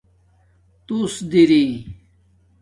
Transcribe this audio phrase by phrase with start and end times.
[0.87, 1.63] توس دری